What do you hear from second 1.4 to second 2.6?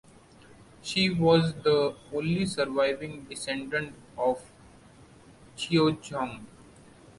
the only